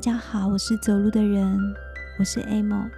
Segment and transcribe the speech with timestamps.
[0.00, 1.60] 大家好，我是走路的人，
[2.18, 2.90] 我是 Amo。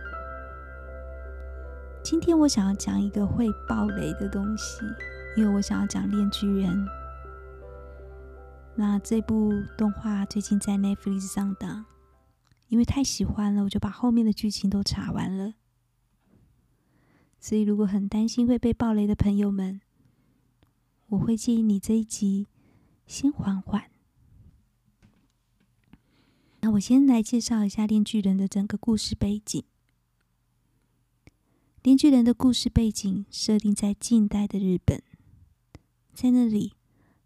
[2.00, 4.82] 今天我想要讲一个会爆雷的东西，
[5.36, 6.70] 因为我想要讲《链锯人》。
[8.76, 11.86] 那这部动画最近在 Netflix 上档，
[12.68, 15.54] 因为太喜欢了，我就把后面的剧情都查完了。
[17.40, 19.80] 所以，如果很担心会被爆雷的朋友们，
[21.08, 22.46] 我会建议你这一集
[23.08, 23.90] 先缓缓。
[26.64, 29.64] 那我先来介绍一下《链锯人》的整个故事背景。
[31.82, 35.02] 《链锯人》的故事背景设定在近代的日本，
[36.14, 36.74] 在那里，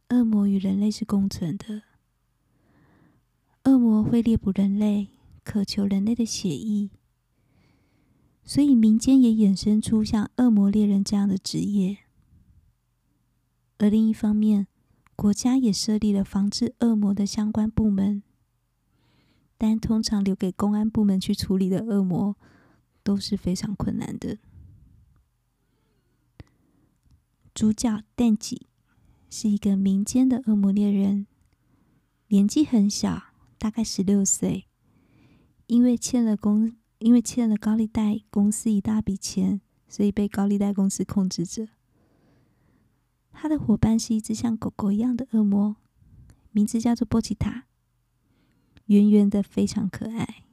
[0.08, 1.82] 恶魔与人类是共存的。
[3.64, 5.08] 恶魔会猎捕人类，
[5.44, 6.88] 渴求人类的血液，
[8.42, 11.98] 所以民间也衍生出像恶魔猎人这样的职业。
[13.76, 14.66] 而另一方面，
[15.14, 18.22] 国家也设立了防治恶魔的相关部门。
[19.58, 22.36] 但通常留给公安部门去处理的恶魔
[23.02, 24.38] 都是非常困难的。
[27.54, 28.66] 主角蛋吉
[29.30, 31.26] 是一个民间的恶魔猎人，
[32.28, 34.66] 年纪很小，大概十六岁。
[35.66, 41.68] 因为欠了公，因为欠了高利贷公司一大笔钱，所以被高利贷公司控制着。
[43.32, 45.76] 他的伙伴是一只像狗狗一样的恶魔，
[46.52, 47.64] 名字叫做波奇塔。
[48.86, 50.44] 圆圆的，非常可爱。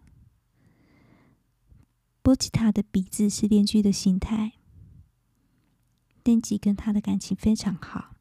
[2.21, 4.53] 波奇塔的鼻子是链锯的形态。
[6.23, 8.15] 电吉跟他的感情非常好，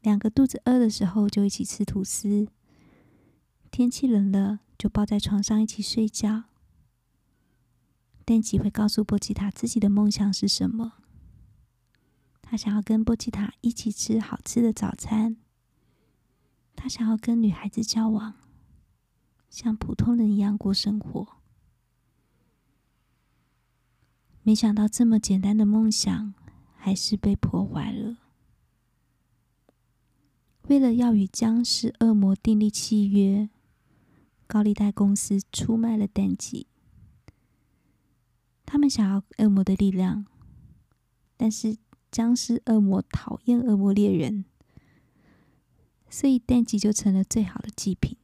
[0.00, 2.48] 两个肚子饿的时候就一起吃吐司，
[3.70, 6.46] 天气冷了就抱在床上一起睡觉。
[8.26, 10.94] 电吉会告诉波奇塔自己的梦想是什么，
[12.42, 15.36] 他想要跟波奇塔一起吃好吃的早餐，
[16.74, 18.34] 他想要跟女孩子交往。
[19.50, 21.26] 像普通人一样过生活，
[24.44, 26.32] 没想到这么简单的梦想
[26.76, 28.16] 还是被破坏了。
[30.68, 33.50] 为了要与僵尸恶魔订立契约，
[34.46, 36.68] 高利贷公司出卖了电吉。
[38.64, 40.26] 他们想要恶魔的力量，
[41.36, 41.76] 但是
[42.12, 44.44] 僵尸恶魔讨厌恶魔猎人，
[46.08, 48.16] 所以电吉就成了最好的祭品。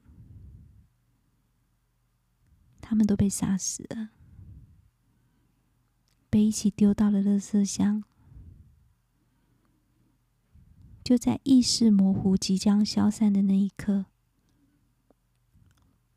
[2.96, 4.08] 他们都被杀死了，
[6.30, 8.02] 被一起丢到了垃圾箱。
[11.04, 14.06] 就在意识模糊、即将消散的那一刻，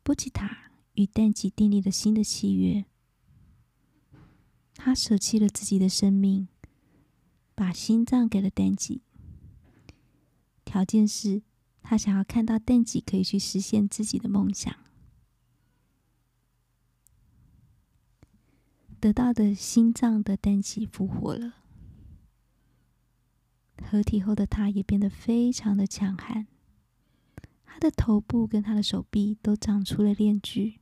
[0.02, 2.86] 波奇塔与电吉订立了新的契约。
[4.74, 6.48] 他舍弃了自己的生命，
[7.54, 9.02] 把心脏给了电吉，
[10.64, 11.42] 条件是
[11.82, 14.74] 他想要看到电吉可以去实现自己的梦想。
[19.00, 21.54] 得到的心脏的氮气复活了，
[23.82, 26.46] 合体后的他也变得非常的强悍，
[27.64, 30.80] 他的头部跟他的手臂都长出了链锯，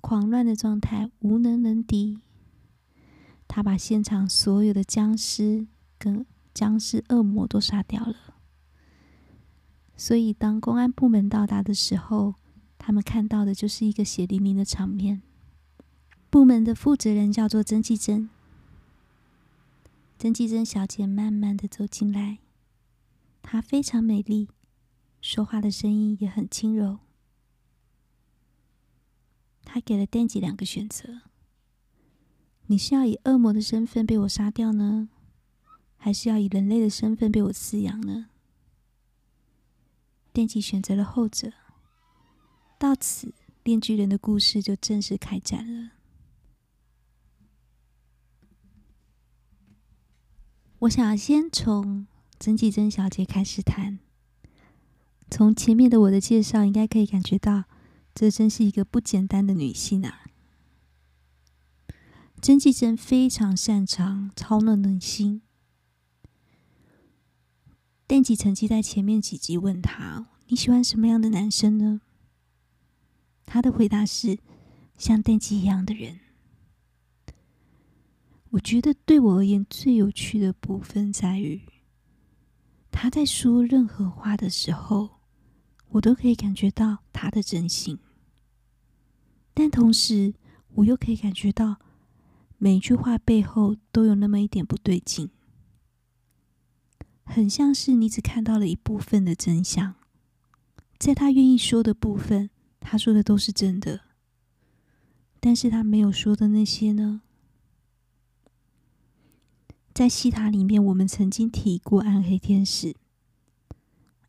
[0.00, 2.18] 狂乱的状态无能能敌。
[3.46, 8.16] 他把现场所有的僵尸跟僵尸恶魔都杀掉了，
[9.96, 12.34] 所以当公安部门到达的时候，
[12.78, 15.22] 他们看到的就是一个血淋淋的场面。
[16.30, 18.30] 部门的负责人叫做曾纪真。
[20.16, 22.38] 曾纪真小姐慢慢的走进来，
[23.42, 24.48] 她非常美丽，
[25.20, 27.00] 说话的声音也很轻柔。
[29.64, 31.22] 她给了电吉两个选择：
[32.66, 35.08] 你是要以恶魔的身份被我杀掉呢，
[35.96, 38.26] 还是要以人类的身份被我饲养呢？
[40.32, 41.52] 电吉选择了后者。
[42.78, 45.90] 到此，链锯人的故事就正式开展了。
[50.80, 52.06] 我想先从
[52.38, 53.98] 曾纪珍小姐开始谈。
[55.30, 57.64] 从前面的我的介绍，应该可以感觉到，
[58.14, 60.22] 这真是一个不简单的女性啊！
[62.40, 65.42] 曾纪珍非常擅长操弄人心。
[68.06, 72.00] 电吉曾经在前面几集问他：“你喜欢什么样的男生呢？”
[73.44, 74.38] 他的回答是
[74.96, 76.20] ：“像电吉一样的人。”
[78.50, 81.62] 我觉得对我而言最有趣的部分在于，
[82.90, 85.20] 他在说任何话的时候，
[85.90, 87.98] 我都可以感觉到他的真心，
[89.54, 90.34] 但同时
[90.74, 91.76] 我又可以感觉到
[92.58, 95.30] 每一句话背后都有那么一点不对劲，
[97.22, 99.94] 很像是你只看到了一部分的真相，
[100.98, 102.50] 在他愿意说的部分，
[102.80, 104.00] 他说的都是真的，
[105.38, 107.22] 但是他没有说的那些呢？
[109.92, 112.96] 在戏塔里面，我们曾经提过暗黑天使。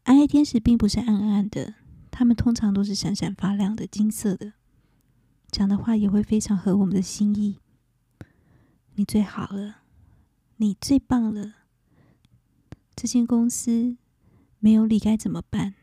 [0.03, 1.75] 暗黑天使并不是暗暗的，
[2.09, 4.53] 他们通常都是闪闪发亮的金色的，
[5.51, 7.59] 讲的话也会非常合我们的心意。
[8.95, 9.83] 你最好了，
[10.57, 11.53] 你最棒了。
[12.95, 13.97] 这间公司
[14.59, 15.75] 没有你该怎么办？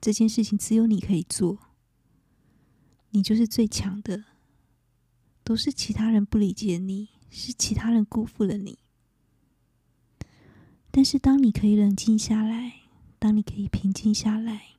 [0.00, 1.58] 这件事情只有你可以做。
[3.10, 4.24] 你就是最强的，
[5.44, 8.78] 都是其他人不理解你，是其他人辜负了你。
[10.90, 12.80] 但是当你可以冷静下来，
[13.18, 14.76] 当你可以平静下来，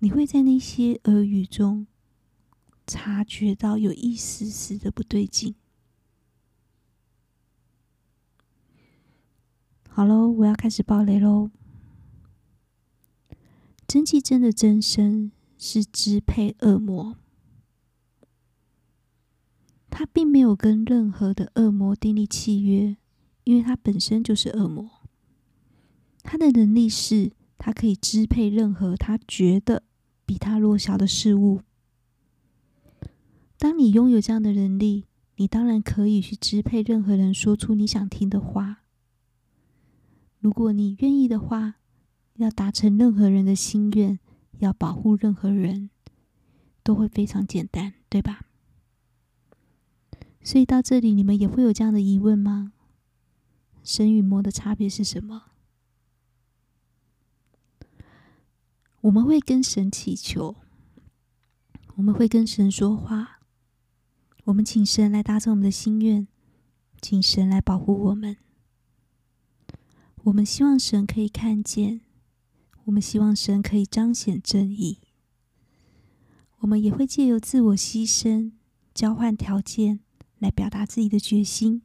[0.00, 1.86] 你会在那些耳语中
[2.86, 5.54] 察觉到有一丝丝的不对劲。
[9.88, 11.50] 好喽，我要开始爆雷喽。
[13.86, 17.16] 甄季珍的真身是支配恶魔，
[19.90, 22.96] 他并没有跟任何的恶魔订立契约，
[23.44, 24.99] 因为他本身就是恶魔。
[26.30, 29.82] 他的能力是，他可以支配任何他觉得
[30.24, 31.62] 比他弱小的事物。
[33.58, 35.06] 当你拥有这样的能力，
[35.38, 38.84] 你当然可以去支配任何人，说出你想听的话。
[40.38, 41.80] 如果你愿意的话，
[42.36, 44.20] 要达成任何人的心愿，
[44.60, 45.90] 要保护任何人，
[46.84, 48.46] 都会非常简单，对吧？
[50.44, 52.72] 所以到这里，你们也会有这样的疑问吗？
[53.82, 55.49] 神与魔的差别是什么？
[59.02, 60.56] 我们会跟神祈求，
[61.96, 63.40] 我们会跟神说话，
[64.44, 66.28] 我们请神来达成我们的心愿，
[67.00, 68.36] 请神来保护我们。
[70.24, 72.02] 我们希望神可以看见，
[72.84, 74.98] 我们希望神可以彰显正义。
[76.58, 78.52] 我们也会借由自我牺牲、
[78.92, 80.00] 交换条件
[80.38, 81.80] 来表达自己的决心。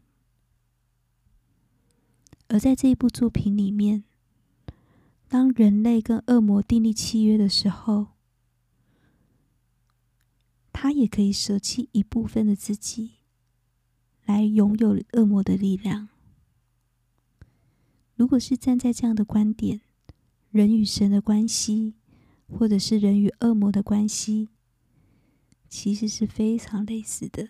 [2.49, 4.03] 而在这一部作品里面，
[5.35, 8.07] 当人类跟恶魔订立契约的时候，
[10.71, 13.15] 他也可以舍弃一部分的自己，
[14.23, 16.07] 来拥有恶魔的力量。
[18.15, 19.81] 如果是站在这样的观点，
[20.51, 21.95] 人与神的关系，
[22.47, 24.47] 或者是人与恶魔的关系，
[25.67, 27.49] 其实是非常类似的。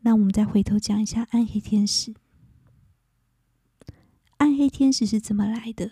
[0.00, 2.14] 那我们再回头讲一下暗黑天使。
[4.40, 5.90] 暗黑天使是怎么来的？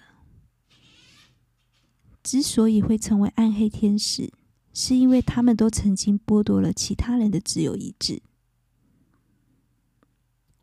[2.23, 4.33] 之所以会成为暗黑天使，
[4.73, 8.23] 是因为他们都曾经剥夺了其他人的自由意志。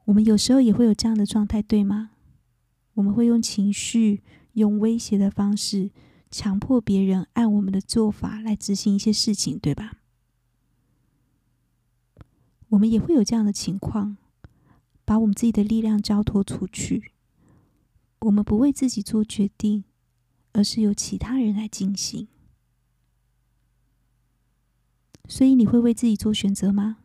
[0.05, 2.09] 我们有时候也会有这样的状态，对吗？
[2.95, 4.23] 我们会用情绪、
[4.53, 5.91] 用威胁的方式，
[6.31, 9.97] 强迫别人按我们的做法来执行一些事情，对吧？
[12.69, 14.17] 我们也会有这样的情况，
[15.05, 17.11] 把我们自己的力量交托出去。
[18.25, 19.83] 我们不为自己做决定，
[20.53, 22.27] 而是由其他人来进行。
[25.27, 26.97] 所以，你会为自己做选择吗？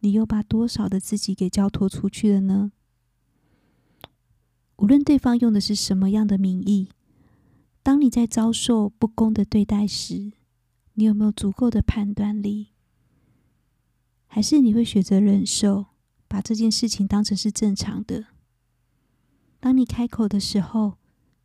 [0.00, 2.72] 你又把多少的自己给交托出去了呢？
[4.76, 6.88] 无论对方用的是什么样的名义，
[7.82, 10.32] 当你在遭受不公的对待时，
[10.94, 12.68] 你有没有足够的判断力？
[14.26, 15.86] 还是你会选择忍受，
[16.26, 18.28] 把这件事情当成是正常的？
[19.64, 20.98] 当你开口的时候，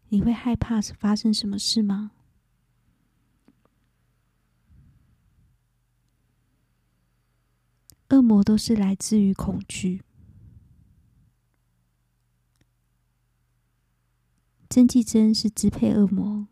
[0.09, 2.11] 你会害怕发生什么事吗？
[8.09, 10.03] 恶魔都是来自于恐惧。
[14.67, 16.49] 甄季珍是支配恶魔，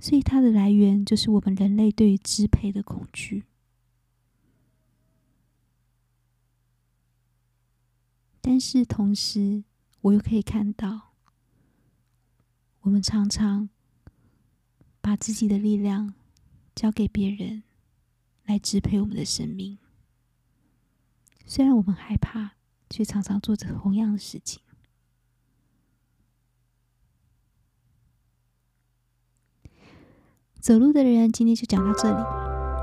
[0.00, 3.44] 所以它的来源就是我们人类对于支配的恐惧。
[8.42, 9.64] 但是同时，
[10.02, 11.12] 我又可以看到，
[12.80, 13.70] 我们常常
[15.00, 16.14] 把自己的力量
[16.74, 17.62] 交给别人
[18.44, 19.78] 来支配我们的生命。
[21.46, 22.52] 虽然我们害怕，
[22.90, 24.60] 却常常做着同样的事情。
[30.58, 32.24] 走路的人，今天就讲到这里。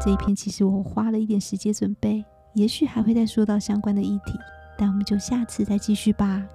[0.01, 2.23] 这一篇其实我花了一点时间准备，
[2.53, 4.33] 也许还会再说到相关的议题，
[4.77, 6.47] 但我们就下次再继续吧。